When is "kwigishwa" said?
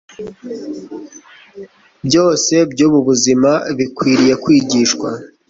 4.43-5.09